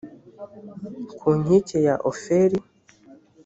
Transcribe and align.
ku 1.17 1.27
nkike 1.39 1.77
ya 1.87 1.95
ofeli 2.11 2.57